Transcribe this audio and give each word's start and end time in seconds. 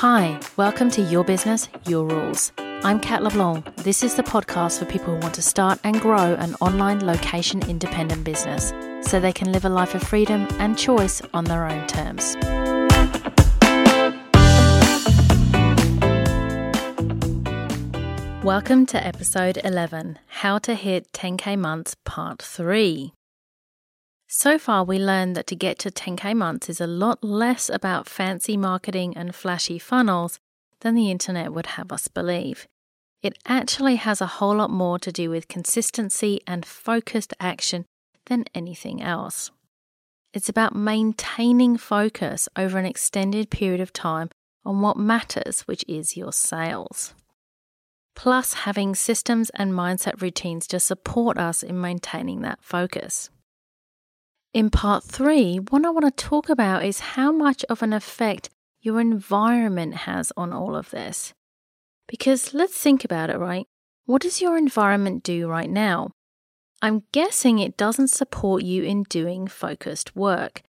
Hi, 0.00 0.38
welcome 0.56 0.92
to 0.92 1.02
Your 1.02 1.24
Business, 1.24 1.68
Your 1.88 2.06
Rules. 2.06 2.52
I'm 2.56 3.00
Kat 3.00 3.24
LeBlanc. 3.24 3.74
This 3.78 4.04
is 4.04 4.14
the 4.14 4.22
podcast 4.22 4.78
for 4.78 4.84
people 4.84 5.12
who 5.12 5.20
want 5.20 5.34
to 5.34 5.42
start 5.42 5.80
and 5.82 6.00
grow 6.00 6.34
an 6.34 6.54
online 6.60 7.04
location 7.04 7.68
independent 7.68 8.22
business 8.22 8.72
so 9.02 9.18
they 9.18 9.32
can 9.32 9.50
live 9.50 9.64
a 9.64 9.68
life 9.68 9.96
of 9.96 10.02
freedom 10.04 10.46
and 10.60 10.78
choice 10.78 11.20
on 11.34 11.46
their 11.46 11.64
own 11.66 11.84
terms. 11.88 12.36
Welcome 18.44 18.86
to 18.86 19.04
episode 19.04 19.58
11 19.64 20.20
How 20.28 20.58
to 20.58 20.76
Hit 20.76 21.10
10K 21.12 21.58
Months, 21.58 21.96
Part 22.04 22.40
3. 22.40 23.14
So 24.30 24.58
far, 24.58 24.84
we 24.84 24.98
learned 24.98 25.36
that 25.36 25.46
to 25.46 25.56
get 25.56 25.78
to 25.80 25.90
10K 25.90 26.36
months 26.36 26.68
is 26.68 26.82
a 26.82 26.86
lot 26.86 27.24
less 27.24 27.70
about 27.70 28.06
fancy 28.06 28.58
marketing 28.58 29.16
and 29.16 29.34
flashy 29.34 29.78
funnels 29.78 30.38
than 30.80 30.94
the 30.94 31.10
internet 31.10 31.54
would 31.54 31.64
have 31.64 31.90
us 31.90 32.08
believe. 32.08 32.66
It 33.22 33.38
actually 33.46 33.96
has 33.96 34.20
a 34.20 34.26
whole 34.26 34.56
lot 34.56 34.70
more 34.70 34.98
to 34.98 35.10
do 35.10 35.30
with 35.30 35.48
consistency 35.48 36.40
and 36.46 36.66
focused 36.66 37.32
action 37.40 37.86
than 38.26 38.44
anything 38.54 39.02
else. 39.02 39.50
It's 40.34 40.50
about 40.50 40.76
maintaining 40.76 41.78
focus 41.78 42.50
over 42.54 42.76
an 42.76 42.84
extended 42.84 43.48
period 43.48 43.80
of 43.80 43.94
time 43.94 44.28
on 44.62 44.82
what 44.82 44.98
matters, 44.98 45.62
which 45.62 45.86
is 45.88 46.18
your 46.18 46.32
sales 46.32 47.14
plus 48.14 48.52
having 48.52 48.96
systems 48.96 49.48
and 49.54 49.72
mindset 49.72 50.20
routines 50.20 50.66
to 50.66 50.80
support 50.80 51.38
us 51.38 51.62
in 51.62 51.80
maintaining 51.80 52.40
that 52.42 52.58
focus. 52.60 53.30
In 54.54 54.70
part 54.70 55.04
three, 55.04 55.56
what 55.56 55.84
I 55.84 55.90
want 55.90 56.06
to 56.06 56.24
talk 56.24 56.48
about 56.48 56.84
is 56.84 57.00
how 57.00 57.30
much 57.30 57.64
of 57.68 57.82
an 57.82 57.92
effect 57.92 58.48
your 58.80 59.00
environment 59.00 59.94
has 59.94 60.32
on 60.36 60.52
all 60.52 60.74
of 60.74 60.90
this. 60.90 61.34
Because 62.06 62.54
let's 62.54 62.76
think 62.76 63.04
about 63.04 63.28
it, 63.28 63.38
right? 63.38 63.66
What 64.06 64.22
does 64.22 64.40
your 64.40 64.56
environment 64.56 65.22
do 65.22 65.48
right 65.48 65.68
now? 65.68 66.12
I'm 66.80 67.02
guessing 67.12 67.58
it 67.58 67.76
doesn't 67.76 68.08
support 68.08 68.62
you 68.62 68.84
in 68.84 69.02
doing 69.04 69.48
focused 69.48 70.16
work. 70.16 70.62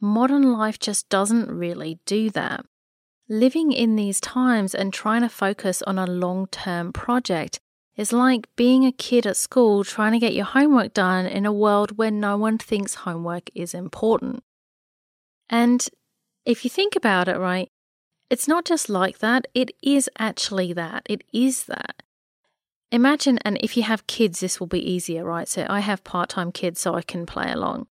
Modern 0.00 0.52
life 0.52 0.78
just 0.78 1.08
doesn't 1.08 1.50
really 1.50 1.98
do 2.06 2.30
that. 2.30 2.64
Living 3.28 3.72
in 3.72 3.96
these 3.96 4.20
times 4.20 4.74
and 4.74 4.92
trying 4.92 5.22
to 5.22 5.28
focus 5.28 5.82
on 5.82 5.98
a 5.98 6.06
long 6.06 6.46
term 6.48 6.92
project 6.92 7.58
is 7.96 8.12
like 8.12 8.48
being 8.56 8.84
a 8.84 8.92
kid 8.92 9.26
at 9.26 9.36
school 9.36 9.84
trying 9.84 10.12
to 10.12 10.18
get 10.18 10.34
your 10.34 10.44
homework 10.44 10.94
done 10.94 11.26
in 11.26 11.46
a 11.46 11.52
world 11.52 11.96
where 11.96 12.10
no 12.10 12.36
one 12.36 12.58
thinks 12.58 12.94
homework 12.94 13.50
is 13.54 13.74
important. 13.74 14.42
And 15.48 15.86
if 16.44 16.64
you 16.64 16.70
think 16.70 16.96
about 16.96 17.28
it, 17.28 17.38
right, 17.38 17.70
it's 18.30 18.48
not 18.48 18.64
just 18.64 18.88
like 18.88 19.18
that, 19.18 19.46
it 19.54 19.70
is 19.82 20.10
actually 20.18 20.72
that. 20.72 21.06
It 21.08 21.22
is 21.32 21.64
that. 21.64 22.02
Imagine, 22.90 23.38
and 23.44 23.58
if 23.60 23.76
you 23.76 23.82
have 23.82 24.06
kids, 24.06 24.40
this 24.40 24.58
will 24.58 24.66
be 24.66 24.90
easier, 24.90 25.24
right? 25.24 25.48
So 25.48 25.66
I 25.68 25.80
have 25.80 26.04
part 26.04 26.30
time 26.30 26.52
kids 26.52 26.80
so 26.80 26.94
I 26.94 27.02
can 27.02 27.26
play 27.26 27.50
along. 27.50 27.86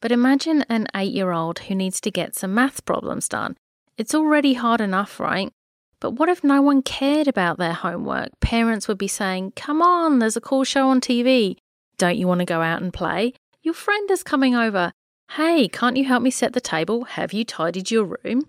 But 0.00 0.12
imagine 0.12 0.62
an 0.68 0.88
eight 0.94 1.12
year 1.12 1.32
old 1.32 1.60
who 1.60 1.74
needs 1.74 2.00
to 2.02 2.10
get 2.10 2.34
some 2.34 2.54
math 2.54 2.84
problems 2.84 3.28
done. 3.28 3.56
It's 3.96 4.14
already 4.14 4.54
hard 4.54 4.80
enough, 4.80 5.20
right? 5.20 5.52
But 6.02 6.18
what 6.18 6.28
if 6.28 6.42
no 6.42 6.60
one 6.60 6.82
cared 6.82 7.28
about 7.28 7.58
their 7.58 7.74
homework? 7.74 8.30
Parents 8.40 8.88
would 8.88 8.98
be 8.98 9.06
saying, 9.06 9.52
Come 9.54 9.80
on, 9.80 10.18
there's 10.18 10.36
a 10.36 10.40
cool 10.40 10.64
show 10.64 10.88
on 10.88 11.00
TV. 11.00 11.58
Don't 11.96 12.16
you 12.16 12.26
want 12.26 12.40
to 12.40 12.44
go 12.44 12.60
out 12.60 12.82
and 12.82 12.92
play? 12.92 13.34
Your 13.62 13.72
friend 13.72 14.10
is 14.10 14.24
coming 14.24 14.56
over. 14.56 14.90
Hey, 15.36 15.68
can't 15.68 15.96
you 15.96 16.04
help 16.04 16.20
me 16.24 16.32
set 16.32 16.54
the 16.54 16.60
table? 16.60 17.04
Have 17.04 17.32
you 17.32 17.44
tidied 17.44 17.92
your 17.92 18.18
room? 18.24 18.48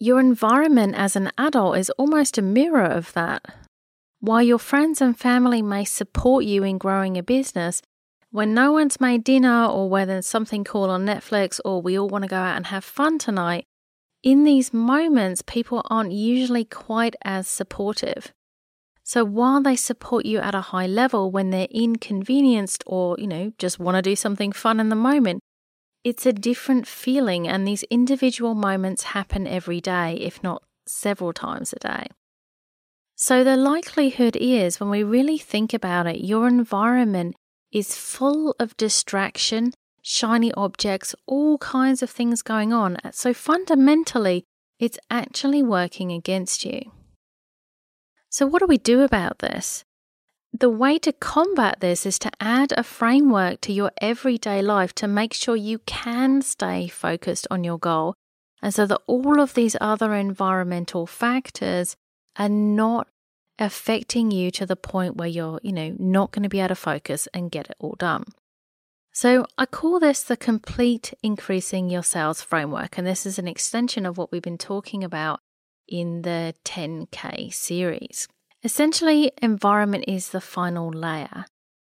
Your 0.00 0.18
environment 0.18 0.96
as 0.96 1.14
an 1.14 1.30
adult 1.38 1.78
is 1.78 1.90
almost 1.90 2.36
a 2.36 2.42
mirror 2.42 2.82
of 2.84 3.12
that. 3.12 3.44
While 4.18 4.42
your 4.42 4.58
friends 4.58 5.00
and 5.00 5.16
family 5.16 5.62
may 5.62 5.84
support 5.84 6.44
you 6.44 6.64
in 6.64 6.78
growing 6.78 7.16
a 7.16 7.22
business, 7.22 7.80
when 8.32 8.52
no 8.52 8.72
one's 8.72 9.00
made 9.00 9.22
dinner 9.22 9.66
or 9.66 9.88
when 9.88 10.08
there's 10.08 10.26
something 10.26 10.64
cool 10.64 10.90
on 10.90 11.06
Netflix 11.06 11.60
or 11.64 11.80
we 11.80 11.96
all 11.96 12.08
want 12.08 12.22
to 12.24 12.28
go 12.28 12.38
out 12.38 12.56
and 12.56 12.66
have 12.66 12.82
fun 12.82 13.20
tonight, 13.20 13.66
in 14.24 14.44
these 14.44 14.72
moments, 14.72 15.42
people 15.42 15.82
aren't 15.90 16.12
usually 16.12 16.64
quite 16.64 17.14
as 17.24 17.46
supportive. 17.46 18.32
So 19.02 19.22
while 19.22 19.62
they 19.62 19.76
support 19.76 20.24
you 20.24 20.38
at 20.38 20.54
a 20.54 20.62
high 20.72 20.86
level 20.86 21.30
when 21.30 21.50
they're 21.50 21.68
inconvenienced 21.70 22.82
or, 22.86 23.16
you 23.18 23.26
know, 23.26 23.52
just 23.58 23.78
want 23.78 23.96
to 23.96 24.02
do 24.02 24.16
something 24.16 24.50
fun 24.50 24.80
in 24.80 24.88
the 24.88 24.96
moment, 24.96 25.40
it's 26.04 26.24
a 26.24 26.32
different 26.32 26.86
feeling. 26.86 27.46
And 27.46 27.68
these 27.68 27.82
individual 27.84 28.54
moments 28.54 29.02
happen 29.02 29.46
every 29.46 29.82
day, 29.82 30.14
if 30.14 30.42
not 30.42 30.62
several 30.86 31.34
times 31.34 31.74
a 31.74 31.78
day. 31.78 32.06
So 33.16 33.44
the 33.44 33.58
likelihood 33.58 34.36
is, 34.36 34.80
when 34.80 34.88
we 34.88 35.02
really 35.02 35.38
think 35.38 35.74
about 35.74 36.06
it, 36.06 36.24
your 36.24 36.48
environment 36.48 37.36
is 37.70 37.94
full 37.94 38.56
of 38.58 38.76
distraction 38.78 39.74
shiny 40.04 40.52
objects, 40.52 41.14
all 41.26 41.58
kinds 41.58 42.02
of 42.02 42.10
things 42.10 42.42
going 42.42 42.72
on. 42.72 42.98
So 43.10 43.32
fundamentally, 43.34 44.44
it's 44.78 44.98
actually 45.10 45.62
working 45.62 46.12
against 46.12 46.64
you. 46.64 46.92
So, 48.28 48.46
what 48.46 48.60
do 48.60 48.66
we 48.66 48.78
do 48.78 49.00
about 49.00 49.38
this? 49.38 49.84
The 50.52 50.70
way 50.70 50.98
to 50.98 51.12
combat 51.12 51.80
this 51.80 52.06
is 52.06 52.18
to 52.20 52.30
add 52.38 52.72
a 52.76 52.84
framework 52.84 53.60
to 53.62 53.72
your 53.72 53.90
everyday 54.00 54.62
life 54.62 54.94
to 54.96 55.08
make 55.08 55.32
sure 55.32 55.56
you 55.56 55.78
can 55.80 56.42
stay 56.42 56.86
focused 56.86 57.48
on 57.50 57.64
your 57.64 57.78
goal. 57.78 58.14
And 58.62 58.72
so 58.72 58.86
that 58.86 59.00
all 59.06 59.40
of 59.40 59.54
these 59.54 59.76
other 59.80 60.14
environmental 60.14 61.06
factors 61.06 61.96
are 62.36 62.48
not 62.48 63.08
affecting 63.58 64.30
you 64.30 64.50
to 64.52 64.66
the 64.66 64.76
point 64.76 65.16
where 65.16 65.28
you're, 65.28 65.60
you 65.62 65.72
know, 65.72 65.94
not 65.98 66.32
going 66.32 66.44
to 66.44 66.48
be 66.48 66.60
able 66.60 66.68
to 66.68 66.74
focus 66.74 67.26
and 67.34 67.50
get 67.50 67.68
it 67.68 67.76
all 67.78 67.96
done. 67.98 68.24
So 69.14 69.46
I 69.56 69.66
call 69.66 70.00
this 70.00 70.24
the 70.24 70.36
complete 70.36 71.14
increasing 71.22 71.88
your 71.88 72.02
sales 72.02 72.42
framework. 72.42 72.98
And 72.98 73.06
this 73.06 73.24
is 73.24 73.38
an 73.38 73.46
extension 73.46 74.06
of 74.06 74.18
what 74.18 74.32
we've 74.32 74.42
been 74.42 74.58
talking 74.58 75.04
about 75.04 75.38
in 75.86 76.22
the 76.22 76.52
10K 76.64 77.54
series. 77.54 78.26
Essentially, 78.64 79.30
environment 79.40 80.06
is 80.08 80.30
the 80.30 80.40
final 80.40 80.90
layer. 80.90 81.44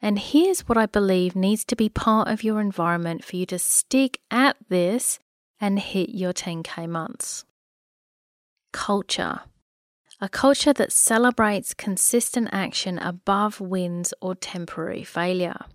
And 0.00 0.18
here's 0.18 0.66
what 0.66 0.78
I 0.78 0.86
believe 0.86 1.36
needs 1.36 1.62
to 1.66 1.76
be 1.76 1.90
part 1.90 2.26
of 2.28 2.42
your 2.42 2.58
environment 2.58 3.22
for 3.22 3.36
you 3.36 3.44
to 3.46 3.58
stick 3.58 4.18
at 4.30 4.56
this 4.70 5.18
and 5.60 5.78
hit 5.78 6.08
your 6.08 6.32
10K 6.32 6.88
months. 6.88 7.44
Culture. 8.72 9.40
A 10.22 10.28
culture 10.30 10.72
that 10.72 10.90
celebrates 10.90 11.74
consistent 11.74 12.48
action 12.50 12.98
above 12.98 13.60
wins 13.60 14.14
or 14.22 14.34
temporary 14.34 15.04
failure 15.04 15.66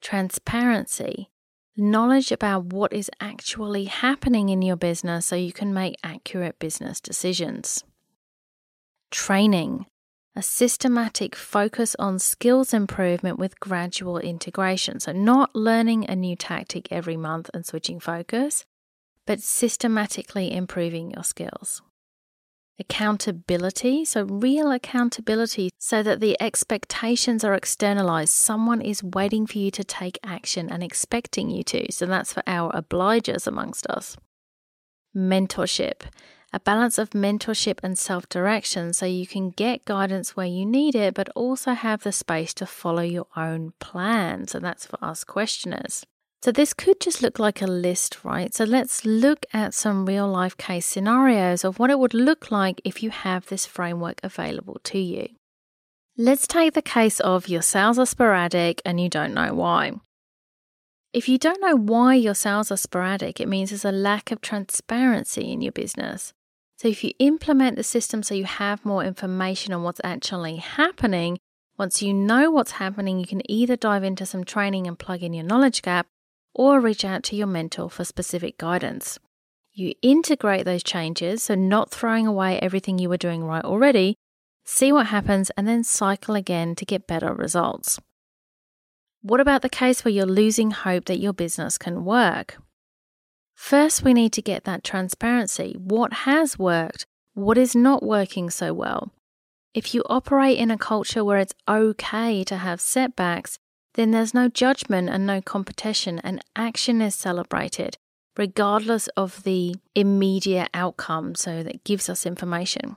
transparency, 0.00 1.30
knowledge 1.76 2.32
about 2.32 2.66
what 2.66 2.92
is 2.92 3.10
actually 3.20 3.84
happening 3.84 4.48
in 4.48 4.62
your 4.62 4.76
business 4.76 5.26
so 5.26 5.36
you 5.36 5.52
can 5.52 5.74
make 5.74 5.96
accurate 6.02 6.58
business 6.58 7.00
decisions. 7.00 7.84
Training, 9.10 9.86
a 10.34 10.42
systematic 10.42 11.34
focus 11.34 11.96
on 11.98 12.18
skills 12.18 12.74
improvement 12.74 13.38
with 13.38 13.60
gradual 13.60 14.18
integration. 14.18 15.00
So, 15.00 15.12
not 15.12 15.54
learning 15.54 16.08
a 16.08 16.16
new 16.16 16.36
tactic 16.36 16.92
every 16.92 17.16
month 17.16 17.50
and 17.54 17.64
switching 17.64 18.00
focus, 18.00 18.64
but 19.26 19.40
systematically 19.40 20.52
improving 20.52 21.12
your 21.12 21.24
skills 21.24 21.82
accountability. 22.78 24.04
So, 24.04 24.24
real 24.24 24.70
accountability 24.70 25.70
so 25.78 26.02
that 26.02 26.20
the 26.20 26.40
expectations 26.40 27.44
are 27.44 27.54
externalized. 27.54 28.32
Someone 28.32 28.80
is 28.80 29.02
waiting 29.02 29.46
for 29.46 29.58
you 29.58 29.70
to 29.72 29.84
take 29.84 30.18
action 30.22 30.70
and 30.70 30.82
expecting 30.82 31.50
you 31.50 31.62
to. 31.64 31.92
So, 31.92 32.06
that's 32.06 32.32
for 32.32 32.42
our 32.46 32.72
obligers 32.72 33.46
amongst 33.46 33.86
us. 33.86 34.16
Mentorship, 35.16 36.02
a 36.52 36.60
balance 36.60 36.98
of 36.98 37.10
mentorship 37.10 37.78
and 37.82 37.98
self 37.98 38.28
direction 38.28 38.92
so 38.92 39.06
you 39.06 39.26
can 39.26 39.50
get 39.50 39.84
guidance 39.84 40.36
where 40.36 40.46
you 40.46 40.66
need 40.66 40.94
it, 40.94 41.14
but 41.14 41.28
also 41.30 41.72
have 41.72 42.02
the 42.02 42.12
space 42.12 42.54
to 42.54 42.66
follow 42.66 43.02
your 43.02 43.26
own 43.36 43.72
plans. 43.80 44.54
And 44.54 44.64
that's 44.64 44.86
for 44.86 45.02
us 45.02 45.24
questioners. 45.24 46.04
So, 46.42 46.52
this 46.52 46.74
could 46.74 47.00
just 47.00 47.22
look 47.22 47.38
like 47.38 47.60
a 47.60 47.66
list, 47.66 48.24
right? 48.24 48.54
So, 48.54 48.64
let's 48.64 49.04
look 49.04 49.46
at 49.52 49.74
some 49.74 50.06
real 50.06 50.28
life 50.28 50.56
case 50.56 50.86
scenarios 50.86 51.64
of 51.64 51.78
what 51.78 51.90
it 51.90 51.98
would 51.98 52.14
look 52.14 52.50
like 52.50 52.80
if 52.84 53.02
you 53.02 53.10
have 53.10 53.46
this 53.46 53.66
framework 53.66 54.20
available 54.22 54.78
to 54.84 54.98
you. 54.98 55.28
Let's 56.16 56.46
take 56.46 56.74
the 56.74 56.82
case 56.82 57.20
of 57.20 57.48
your 57.48 57.62
sales 57.62 57.98
are 57.98 58.06
sporadic 58.06 58.80
and 58.84 59.00
you 59.00 59.08
don't 59.08 59.34
know 59.34 59.52
why. 59.54 59.92
If 61.12 61.28
you 61.28 61.38
don't 61.38 61.60
know 61.60 61.76
why 61.76 62.14
your 62.14 62.34
sales 62.34 62.70
are 62.70 62.76
sporadic, 62.76 63.40
it 63.40 63.48
means 63.48 63.70
there's 63.70 63.84
a 63.84 63.92
lack 63.92 64.30
of 64.30 64.40
transparency 64.40 65.50
in 65.50 65.62
your 65.62 65.72
business. 65.72 66.32
So, 66.78 66.88
if 66.88 67.02
you 67.02 67.12
implement 67.18 67.76
the 67.76 67.82
system 67.82 68.22
so 68.22 68.34
you 68.34 68.44
have 68.44 68.84
more 68.84 69.02
information 69.02 69.72
on 69.72 69.82
what's 69.82 70.00
actually 70.04 70.56
happening, 70.56 71.38
once 71.78 72.02
you 72.02 72.14
know 72.14 72.50
what's 72.50 72.72
happening, 72.72 73.18
you 73.18 73.26
can 73.26 73.50
either 73.50 73.76
dive 73.76 74.04
into 74.04 74.26
some 74.26 74.44
training 74.44 74.86
and 74.86 74.98
plug 74.98 75.22
in 75.22 75.34
your 75.34 75.44
knowledge 75.44 75.82
gap, 75.82 76.06
or 76.58 76.80
reach 76.80 77.04
out 77.04 77.22
to 77.22 77.36
your 77.36 77.46
mentor 77.46 77.90
for 77.90 78.02
specific 78.02 78.56
guidance. 78.56 79.18
You 79.74 79.92
integrate 80.00 80.64
those 80.64 80.82
changes, 80.82 81.42
so 81.42 81.54
not 81.54 81.90
throwing 81.90 82.26
away 82.26 82.58
everything 82.58 82.98
you 82.98 83.10
were 83.10 83.18
doing 83.18 83.44
right 83.44 83.64
already, 83.64 84.16
see 84.64 84.90
what 84.90 85.08
happens, 85.08 85.50
and 85.50 85.68
then 85.68 85.84
cycle 85.84 86.34
again 86.34 86.74
to 86.76 86.86
get 86.86 87.06
better 87.06 87.34
results. 87.34 88.00
What 89.20 89.38
about 89.40 89.60
the 89.60 89.68
case 89.68 90.02
where 90.02 90.12
you're 90.12 90.24
losing 90.24 90.70
hope 90.70 91.04
that 91.04 91.18
your 91.18 91.34
business 91.34 91.76
can 91.76 92.06
work? 92.06 92.56
First, 93.54 94.02
we 94.02 94.14
need 94.14 94.32
to 94.32 94.42
get 94.42 94.64
that 94.64 94.82
transparency. 94.82 95.76
What 95.78 96.12
has 96.24 96.58
worked? 96.58 97.04
What 97.34 97.58
is 97.58 97.76
not 97.76 98.02
working 98.02 98.48
so 98.48 98.72
well? 98.72 99.12
If 99.74 99.94
you 99.94 100.02
operate 100.08 100.56
in 100.56 100.70
a 100.70 100.78
culture 100.78 101.22
where 101.22 101.36
it's 101.36 101.54
okay 101.68 102.44
to 102.44 102.56
have 102.56 102.80
setbacks, 102.80 103.58
then 103.96 104.12
there's 104.12 104.32
no 104.32 104.48
judgment 104.48 105.08
and 105.08 105.26
no 105.26 105.40
competition, 105.40 106.20
and 106.20 106.42
action 106.54 107.02
is 107.02 107.14
celebrated 107.14 107.98
regardless 108.36 109.08
of 109.16 109.42
the 109.44 109.74
immediate 109.94 110.68
outcome. 110.74 111.34
So 111.34 111.62
that 111.62 111.84
gives 111.84 112.08
us 112.08 112.26
information. 112.26 112.96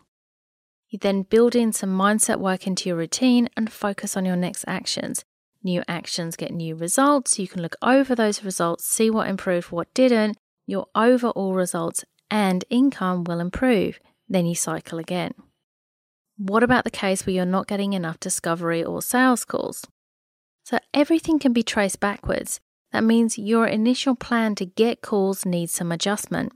You 0.89 0.99
then 0.99 1.23
build 1.23 1.55
in 1.55 1.71
some 1.71 1.95
mindset 1.95 2.39
work 2.39 2.65
into 2.65 2.89
your 2.89 2.97
routine 2.97 3.49
and 3.55 3.71
focus 3.71 4.17
on 4.17 4.25
your 4.25 4.35
next 4.35 4.65
actions. 4.67 5.23
New 5.63 5.83
actions 5.87 6.35
get 6.35 6.51
new 6.51 6.75
results. 6.75 7.37
You 7.37 7.47
can 7.47 7.61
look 7.61 7.75
over 7.81 8.15
those 8.15 8.43
results, 8.43 8.85
see 8.85 9.09
what 9.09 9.27
improved, 9.27 9.71
what 9.71 9.93
didn't. 9.93 10.37
Your 10.65 10.87
overall 10.95 11.53
results 11.53 12.03
and 12.31 12.65
income 12.69 13.23
will 13.23 13.39
improve. 13.39 13.99
Then 14.27 14.45
you 14.45 14.55
cycle 14.55 14.99
again. 14.99 15.33
What 16.37 16.63
about 16.63 16.85
the 16.85 16.91
case 16.91 17.25
where 17.25 17.35
you're 17.35 17.45
not 17.45 17.67
getting 17.67 17.93
enough 17.93 18.19
discovery 18.19 18.83
or 18.83 19.01
sales 19.01 19.43
calls? 19.45 19.85
So 20.69 20.77
everything 20.93 21.39
can 21.39 21.51
be 21.51 21.63
traced 21.63 21.99
backwards. 21.99 22.59
That 22.91 23.03
means 23.03 23.39
your 23.39 23.65
initial 23.65 24.13
plan 24.13 24.53
to 24.53 24.67
get 24.67 25.01
calls 25.01 25.43
needs 25.43 25.73
some 25.73 25.91
adjustment. 25.91 26.53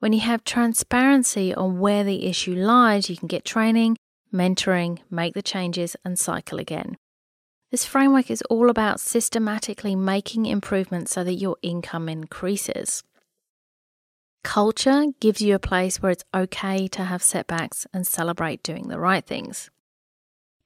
When 0.00 0.12
you 0.12 0.18
have 0.18 0.42
transparency 0.42 1.54
on 1.54 1.78
where 1.78 2.02
the 2.02 2.26
issue 2.26 2.56
lies, 2.56 3.08
you 3.08 3.16
can 3.16 3.28
get 3.28 3.44
training, 3.44 3.96
mentoring, 4.34 4.98
make 5.08 5.34
the 5.34 5.42
changes, 5.42 5.94
and 6.04 6.18
cycle 6.18 6.58
again. 6.58 6.96
This 7.70 7.84
framework 7.84 8.28
is 8.28 8.42
all 8.50 8.70
about 8.70 8.98
systematically 8.98 9.94
making 9.94 10.46
improvements 10.46 11.12
so 11.12 11.22
that 11.22 11.34
your 11.34 11.58
income 11.62 12.08
increases. 12.08 13.04
Culture 14.42 15.04
gives 15.20 15.40
you 15.40 15.54
a 15.54 15.60
place 15.60 16.02
where 16.02 16.10
it's 16.10 16.24
okay 16.34 16.88
to 16.88 17.04
have 17.04 17.22
setbacks 17.22 17.86
and 17.94 18.04
celebrate 18.04 18.64
doing 18.64 18.88
the 18.88 18.98
right 18.98 19.24
things. 19.24 19.70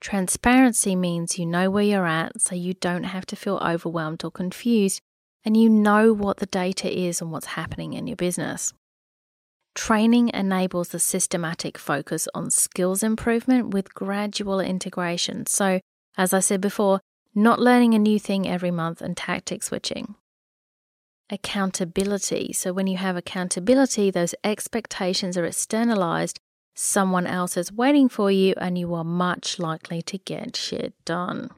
Transparency 0.03 0.97
means 0.97 1.39
you 1.39 1.47
know 1.47 1.71
where 1.71 1.85
you're 1.85 2.09
at 2.09 2.41
so 2.41 2.57
you 2.57 2.75
don't 2.75 3.05
have 3.05 3.25
to 3.27 3.37
feel 3.37 3.59
overwhelmed 3.59 4.25
or 4.25 4.33
confused 4.33 5.01
and 5.45 5.57
you 5.57 5.69
know 5.69 6.13
what 6.13 6.39
the 6.39 6.47
data 6.47 6.93
is 6.93 7.21
and 7.21 7.31
what's 7.31 7.47
happening 7.47 7.93
in 7.93 8.09
your 8.09 8.17
business. 8.17 8.73
Training 9.77 10.31
enables 10.35 10.89
the 10.89 10.99
systematic 10.99 11.79
focus 11.79 12.27
on 12.35 12.51
skills 12.51 13.05
improvement 13.05 13.73
with 13.73 13.95
gradual 13.95 14.59
integration. 14.59 15.47
So, 15.47 15.79
as 16.19 16.35
I 16.35 16.41
said 16.41 16.61
before, 16.61 17.01
not 17.33 17.61
learning 17.61 17.95
a 17.95 17.99
new 18.01 18.19
thing 18.19 18.49
every 18.49 18.73
month 18.73 19.01
and 19.03 19.17
tactic 19.17 19.63
switching. 19.63 20.17
Accountability. 21.31 22.53
So, 22.53 22.73
when 22.73 22.89
you 22.89 22.97
have 22.97 23.17
accountability, 23.17 24.11
those 24.11 24.35
expectations 24.43 25.39
are 25.39 25.47
externalized 25.47 26.41
someone 26.75 27.27
else 27.27 27.57
is 27.57 27.73
waiting 27.73 28.09
for 28.09 28.31
you 28.31 28.55
and 28.57 28.79
you 28.79 28.95
are 28.95 29.05
much 29.05 29.59
likely 29.59 30.03
to 30.03 30.19
get 30.19 30.57
shit 30.57 30.95
done. 31.05 31.51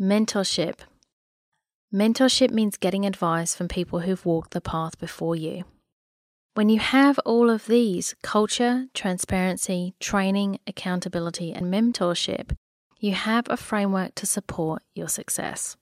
Mentorship. 0.00 0.80
Mentorship 1.92 2.50
means 2.50 2.76
getting 2.76 3.06
advice 3.06 3.54
from 3.54 3.68
people 3.68 4.00
who've 4.00 4.26
walked 4.26 4.50
the 4.50 4.60
path 4.60 4.98
before 4.98 5.36
you. 5.36 5.64
When 6.54 6.68
you 6.68 6.78
have 6.78 7.18
all 7.24 7.50
of 7.50 7.66
these 7.66 8.14
culture, 8.22 8.86
transparency, 8.94 9.94
training, 10.00 10.58
accountability, 10.66 11.52
and 11.52 11.72
mentorship 11.72 12.56
you 12.98 13.12
have 13.12 13.46
a 13.48 13.56
framework 13.56 14.14
to 14.16 14.26
support 14.26 14.82
your 14.94 15.08
success. 15.08 15.76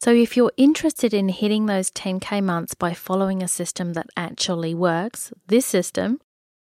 So, 0.00 0.12
if 0.12 0.36
you're 0.36 0.52
interested 0.56 1.14
in 1.14 1.28
hitting 1.28 1.66
those 1.66 1.90
10K 1.90 2.42
months 2.42 2.74
by 2.74 2.92
following 2.92 3.42
a 3.42 3.48
system 3.48 3.92
that 3.92 4.08
actually 4.16 4.74
works, 4.74 5.32
this 5.46 5.64
system 5.64 6.20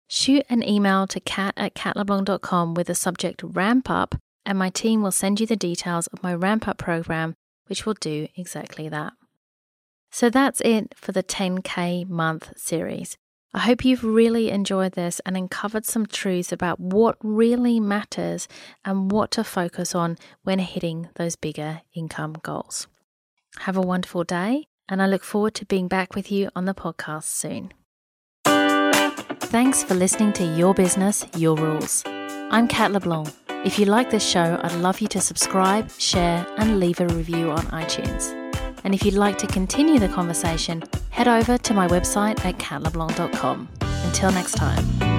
shoot 0.08 0.44
an 0.48 0.66
email 0.66 1.06
to 1.06 1.20
cat 1.20 1.54
at 1.56 1.74
katleblanc.com 1.74 2.74
with 2.74 2.88
the 2.88 2.94
subject 2.94 3.42
ramp 3.44 3.88
up, 3.88 4.16
and 4.44 4.58
my 4.58 4.70
team 4.70 5.02
will 5.02 5.12
send 5.12 5.38
you 5.38 5.46
the 5.46 5.56
details 5.56 6.06
of 6.08 6.22
my 6.22 6.34
ramp 6.34 6.66
up 6.66 6.78
program, 6.78 7.34
which 7.66 7.86
will 7.86 7.94
do 7.94 8.26
exactly 8.34 8.88
that. 8.88 9.12
So 10.10 10.30
that's 10.30 10.60
it 10.62 10.94
for 10.96 11.12
the 11.12 11.22
10K 11.22 12.08
month 12.08 12.52
series. 12.56 13.16
I 13.54 13.60
hope 13.60 13.84
you've 13.84 14.04
really 14.04 14.50
enjoyed 14.50 14.92
this 14.92 15.20
and 15.24 15.36
uncovered 15.36 15.86
some 15.86 16.06
truths 16.06 16.52
about 16.52 16.78
what 16.78 17.16
really 17.22 17.80
matters 17.80 18.46
and 18.84 19.10
what 19.10 19.30
to 19.32 19.44
focus 19.44 19.94
on 19.94 20.18
when 20.42 20.58
hitting 20.58 21.08
those 21.14 21.36
bigger 21.36 21.80
income 21.94 22.36
goals. 22.42 22.86
Have 23.60 23.76
a 23.76 23.82
wonderful 23.82 24.24
day, 24.24 24.66
and 24.88 25.02
I 25.02 25.06
look 25.06 25.24
forward 25.24 25.54
to 25.54 25.66
being 25.66 25.88
back 25.88 26.14
with 26.14 26.30
you 26.30 26.50
on 26.54 26.66
the 26.66 26.74
podcast 26.74 27.24
soon. 27.24 27.72
Thanks 29.50 29.82
for 29.82 29.94
listening 29.94 30.34
to 30.34 30.44
Your 30.44 30.74
Business, 30.74 31.24
Your 31.34 31.56
Rules. 31.56 32.02
I'm 32.06 32.68
Kat 32.68 32.92
LeBlanc. 32.92 33.30
If 33.64 33.78
you 33.78 33.86
like 33.86 34.10
this 34.10 34.22
show, 34.22 34.60
I'd 34.62 34.74
love 34.74 35.00
you 35.00 35.08
to 35.08 35.22
subscribe, 35.22 35.90
share, 35.92 36.46
and 36.58 36.78
leave 36.78 37.00
a 37.00 37.06
review 37.08 37.50
on 37.50 37.62
iTunes. 37.68 38.34
And 38.84 38.94
if 38.94 39.06
you'd 39.06 39.14
like 39.14 39.38
to 39.38 39.46
continue 39.46 39.98
the 39.98 40.08
conversation, 40.08 40.82
head 41.08 41.28
over 41.28 41.56
to 41.56 41.72
my 41.72 41.88
website 41.88 42.44
at 42.44 42.58
katleblanc.com. 42.58 43.68
Until 43.80 44.32
next 44.32 44.52
time. 44.52 45.17